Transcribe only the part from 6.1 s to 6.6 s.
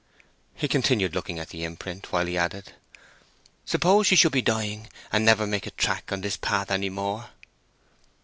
on this